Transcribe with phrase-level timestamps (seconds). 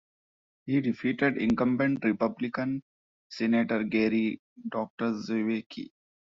[0.65, 2.81] He defeated incumbent Republican
[3.29, 5.91] Senator Gary Drzewiecki.